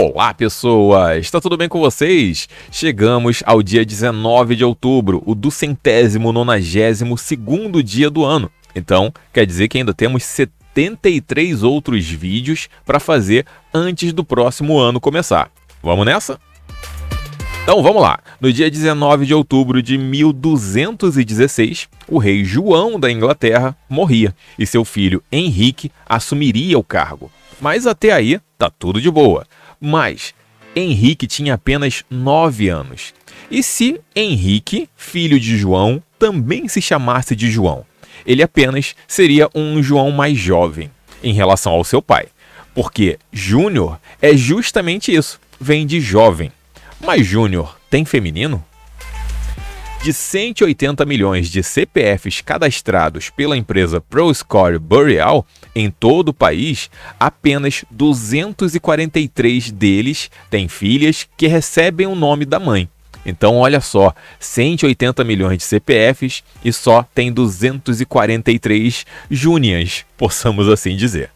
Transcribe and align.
Olá, 0.00 0.32
pessoas! 0.32 1.24
Está 1.24 1.40
tudo 1.40 1.56
bem 1.56 1.68
com 1.68 1.80
vocês? 1.80 2.48
Chegamos 2.70 3.42
ao 3.44 3.60
dia 3.60 3.84
19 3.84 4.54
de 4.54 4.64
outubro, 4.64 5.20
o 5.26 5.34
do 5.34 5.50
centésimo 5.50 6.32
nonagésimo 6.32 7.18
segundo 7.18 7.82
dia 7.82 8.08
do 8.08 8.24
ano. 8.24 8.48
Então, 8.76 9.12
quer 9.32 9.44
dizer 9.44 9.66
que 9.66 9.76
ainda 9.76 9.92
temos 9.92 10.22
73 10.22 11.64
outros 11.64 12.08
vídeos 12.08 12.68
para 12.86 13.00
fazer 13.00 13.44
antes 13.74 14.12
do 14.12 14.22
próximo 14.22 14.78
ano 14.78 15.00
começar. 15.00 15.50
Vamos 15.82 16.06
nessa? 16.06 16.38
Então 17.64 17.82
vamos 17.82 18.00
lá. 18.00 18.20
No 18.40 18.52
dia 18.52 18.70
19 18.70 19.26
de 19.26 19.34
outubro 19.34 19.82
de 19.82 19.98
1216, 19.98 21.88
o 22.06 22.18
rei 22.18 22.44
João 22.44 23.00
da 23.00 23.10
Inglaterra 23.10 23.76
morria 23.90 24.32
e 24.56 24.64
seu 24.64 24.84
filho 24.84 25.20
Henrique 25.32 25.90
assumiria 26.08 26.78
o 26.78 26.84
cargo. 26.84 27.32
Mas 27.60 27.84
até 27.84 28.12
aí 28.12 28.40
tá 28.56 28.70
tudo 28.70 29.00
de 29.00 29.10
boa. 29.10 29.44
Mas 29.80 30.34
Henrique 30.74 31.26
tinha 31.26 31.54
apenas 31.54 32.04
9 32.10 32.68
anos. 32.68 33.14
E 33.50 33.62
se 33.62 34.00
Henrique, 34.14 34.88
filho 34.96 35.38
de 35.40 35.56
João, 35.56 36.02
também 36.18 36.68
se 36.68 36.82
chamasse 36.82 37.34
de 37.34 37.50
João? 37.50 37.84
Ele 38.26 38.42
apenas 38.42 38.94
seria 39.06 39.48
um 39.54 39.82
João 39.82 40.10
mais 40.10 40.36
jovem 40.36 40.90
em 41.22 41.32
relação 41.32 41.72
ao 41.72 41.84
seu 41.84 42.02
pai. 42.02 42.26
Porque 42.74 43.18
Júnior 43.32 43.98
é 44.20 44.36
justamente 44.36 45.14
isso, 45.14 45.40
vem 45.60 45.86
de 45.86 46.00
jovem. 46.00 46.52
Mas 47.00 47.26
Júnior 47.26 47.78
tem 47.90 48.04
feminino? 48.04 48.64
De 50.02 50.12
180 50.12 51.04
milhões 51.04 51.50
de 51.50 51.62
CPFs 51.62 52.40
cadastrados 52.40 53.30
pela 53.30 53.56
empresa 53.56 54.00
ProScore 54.00 54.78
Boreal 54.78 55.44
em 55.74 55.90
todo 55.90 56.28
o 56.28 56.34
país, 56.34 56.88
apenas 57.18 57.84
243 57.90 59.72
deles 59.72 60.30
têm 60.48 60.68
filhas 60.68 61.26
que 61.36 61.48
recebem 61.48 62.06
o 62.06 62.14
nome 62.14 62.44
da 62.44 62.60
mãe. 62.60 62.88
Então, 63.26 63.56
olha 63.56 63.80
só, 63.80 64.14
180 64.38 65.24
milhões 65.24 65.58
de 65.58 65.64
CPFs 65.64 66.44
e 66.64 66.72
só 66.72 67.02
tem 67.02 67.32
243 67.32 69.04
júnias, 69.28 70.06
possamos 70.16 70.68
assim 70.68 70.96
dizer 70.96 71.30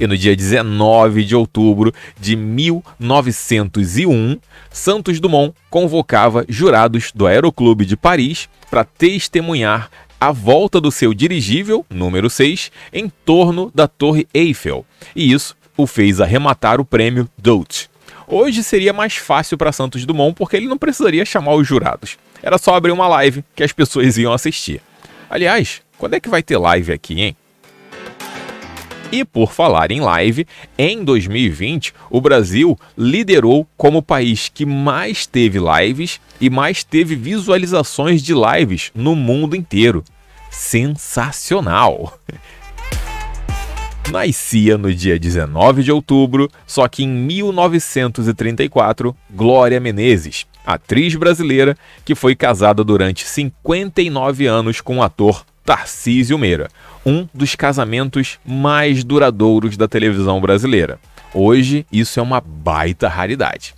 e 0.00 0.06
no 0.06 0.16
dia 0.16 0.34
19 0.34 1.24
de 1.24 1.36
outubro 1.36 1.92
de 2.18 2.34
1901, 2.34 4.38
Santos 4.70 5.20
Dumont 5.20 5.54
convocava 5.68 6.44
jurados 6.48 7.12
do 7.14 7.26
Aeroclube 7.26 7.84
de 7.84 7.98
Paris 7.98 8.48
para 8.70 8.82
testemunhar 8.82 9.90
a 10.18 10.32
volta 10.32 10.80
do 10.80 10.90
seu 10.90 11.12
dirigível, 11.12 11.84
número 11.90 12.30
6, 12.30 12.72
em 12.92 13.10
torno 13.24 13.70
da 13.74 13.86
Torre 13.86 14.26
Eiffel. 14.32 14.86
E 15.14 15.32
isso 15.32 15.54
o 15.76 15.86
fez 15.86 16.20
arrematar 16.20 16.80
o 16.80 16.84
prêmio 16.84 17.28
Dote. 17.36 17.90
Hoje 18.26 18.62
seria 18.62 18.92
mais 18.92 19.16
fácil 19.16 19.58
para 19.58 19.72
Santos 19.72 20.06
Dumont 20.06 20.34
porque 20.34 20.56
ele 20.56 20.68
não 20.68 20.78
precisaria 20.78 21.24
chamar 21.24 21.54
os 21.54 21.66
jurados. 21.66 22.16
Era 22.42 22.58
só 22.58 22.74
abrir 22.74 22.92
uma 22.92 23.08
live 23.08 23.44
que 23.54 23.62
as 23.62 23.72
pessoas 23.72 24.16
iam 24.16 24.32
assistir. 24.32 24.80
Aliás, 25.28 25.82
quando 25.98 26.14
é 26.14 26.20
que 26.20 26.28
vai 26.28 26.42
ter 26.42 26.56
live 26.56 26.92
aqui, 26.92 27.20
hein? 27.20 27.36
E 29.12 29.24
por 29.24 29.52
falar 29.52 29.90
em 29.90 30.00
live, 30.00 30.46
em 30.78 31.02
2020, 31.02 31.92
o 32.08 32.20
Brasil 32.20 32.78
liderou 32.96 33.66
como 33.76 33.98
o 33.98 34.02
país 34.02 34.48
que 34.48 34.64
mais 34.64 35.26
teve 35.26 35.58
lives 35.58 36.20
e 36.40 36.48
mais 36.48 36.84
teve 36.84 37.16
visualizações 37.16 38.22
de 38.22 38.32
lives 38.32 38.92
no 38.94 39.16
mundo 39.16 39.56
inteiro. 39.56 40.04
Sensacional! 40.48 42.16
Nascia 44.12 44.78
no 44.78 44.94
dia 44.94 45.18
19 45.18 45.82
de 45.84 45.92
outubro, 45.92 46.48
só 46.66 46.88
que 46.88 47.04
em 47.04 47.08
1934, 47.08 49.14
Glória 49.30 49.78
Menezes, 49.78 50.46
atriz 50.66 51.14
brasileira 51.14 51.76
que 52.04 52.14
foi 52.14 52.34
casada 52.34 52.82
durante 52.82 53.26
59 53.26 54.46
anos 54.46 54.80
com 54.80 54.96
o 54.98 55.02
ator 55.02 55.44
Tarcísio 55.70 56.36
Meira, 56.36 56.68
um 57.06 57.28
dos 57.32 57.54
casamentos 57.54 58.40
mais 58.44 59.04
duradouros 59.04 59.76
da 59.76 59.86
televisão 59.86 60.40
brasileira. 60.40 60.98
Hoje, 61.32 61.86
isso 61.92 62.18
é 62.18 62.22
uma 62.24 62.40
baita 62.40 63.06
raridade. 63.06 63.72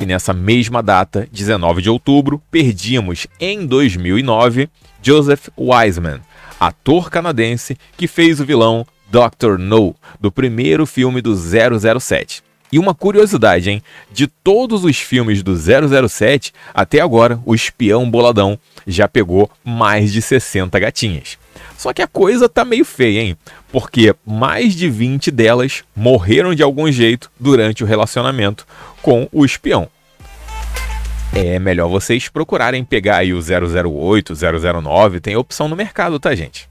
E 0.00 0.04
nessa 0.04 0.32
mesma 0.32 0.82
data, 0.82 1.28
19 1.30 1.82
de 1.82 1.88
outubro, 1.88 2.42
perdíamos 2.50 3.28
em 3.38 3.64
2009 3.64 4.68
Joseph 5.00 5.50
Wiseman, 5.56 6.18
ator 6.58 7.08
canadense 7.08 7.78
que 7.96 8.08
fez 8.08 8.40
o 8.40 8.44
vilão 8.44 8.84
Dr. 9.08 9.56
No 9.56 9.94
do 10.20 10.32
primeiro 10.32 10.84
filme 10.84 11.22
do 11.22 11.32
007. 11.32 12.42
E 12.70 12.78
uma 12.78 12.94
curiosidade, 12.94 13.70
hein? 13.70 13.82
De 14.12 14.26
todos 14.26 14.84
os 14.84 14.98
filmes 14.98 15.42
do 15.42 15.54
007, 15.56 16.52
até 16.74 17.00
agora 17.00 17.40
o 17.44 17.54
espião 17.54 18.10
boladão 18.10 18.58
já 18.86 19.06
pegou 19.06 19.50
mais 19.64 20.12
de 20.12 20.20
60 20.20 20.78
gatinhas. 20.78 21.38
Só 21.76 21.92
que 21.92 22.02
a 22.02 22.06
coisa 22.06 22.48
tá 22.48 22.64
meio 22.64 22.84
feia, 22.84 23.20
hein? 23.20 23.36
Porque 23.70 24.14
mais 24.24 24.74
de 24.74 24.88
20 24.88 25.30
delas 25.30 25.84
morreram 25.94 26.54
de 26.54 26.62
algum 26.62 26.90
jeito 26.90 27.30
durante 27.38 27.84
o 27.84 27.86
relacionamento 27.86 28.66
com 29.02 29.28
o 29.30 29.44
espião. 29.44 29.88
É 31.32 31.58
melhor 31.58 31.88
vocês 31.88 32.28
procurarem 32.28 32.82
pegar 32.82 33.18
aí 33.18 33.34
o 33.34 33.40
008, 33.40 34.32
009, 34.34 35.20
tem 35.20 35.36
opção 35.36 35.68
no 35.68 35.76
mercado, 35.76 36.18
tá, 36.18 36.34
gente? 36.34 36.66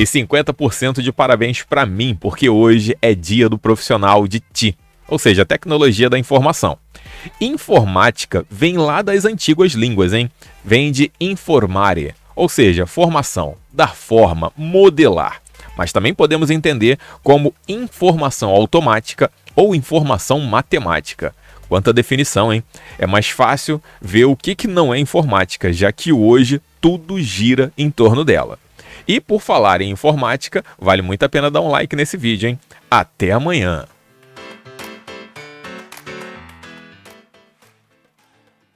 E 0.00 0.04
50% 0.04 1.02
de 1.02 1.12
parabéns 1.12 1.62
para 1.62 1.84
mim, 1.84 2.16
porque 2.18 2.48
hoje 2.48 2.96
é 3.02 3.14
dia 3.14 3.50
do 3.50 3.58
profissional 3.58 4.26
de 4.26 4.40
TI, 4.40 4.74
ou 5.06 5.18
seja, 5.18 5.44
tecnologia 5.44 6.08
da 6.08 6.18
informação. 6.18 6.78
Informática 7.38 8.46
vem 8.50 8.78
lá 8.78 9.02
das 9.02 9.26
antigas 9.26 9.72
línguas, 9.72 10.14
hein? 10.14 10.30
Vem 10.64 10.90
de 10.90 11.12
informare, 11.20 12.14
ou 12.34 12.48
seja, 12.48 12.86
formação, 12.86 13.56
dar 13.70 13.94
forma, 13.94 14.50
modelar. 14.56 15.42
Mas 15.76 15.92
também 15.92 16.14
podemos 16.14 16.48
entender 16.48 16.98
como 17.22 17.54
informação 17.68 18.48
automática 18.48 19.30
ou 19.54 19.74
informação 19.74 20.40
matemática. 20.40 21.34
Quanta 21.68 21.92
definição, 21.92 22.50
hein? 22.50 22.64
É 22.98 23.06
mais 23.06 23.28
fácil 23.28 23.82
ver 24.00 24.24
o 24.24 24.34
que, 24.34 24.54
que 24.54 24.66
não 24.66 24.94
é 24.94 24.98
informática, 24.98 25.70
já 25.70 25.92
que 25.92 26.10
hoje 26.10 26.58
tudo 26.80 27.20
gira 27.20 27.70
em 27.76 27.90
torno 27.90 28.24
dela. 28.24 28.58
E 29.06 29.20
por 29.20 29.40
falar 29.40 29.80
em 29.80 29.90
informática, 29.90 30.64
vale 30.78 31.02
muito 31.02 31.22
a 31.22 31.28
pena 31.28 31.50
dar 31.50 31.60
um 31.60 31.68
like 31.68 31.94
nesse 31.96 32.16
vídeo, 32.16 32.48
hein? 32.48 32.58
Até 32.90 33.32
amanhã! 33.32 33.86